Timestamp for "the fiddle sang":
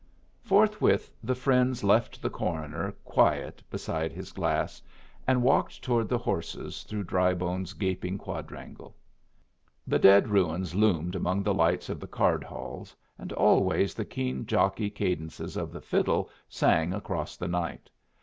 15.71-16.93